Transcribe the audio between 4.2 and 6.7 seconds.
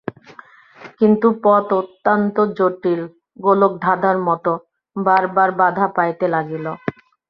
মতো, বারবার বাধা পাইতে লাগিল।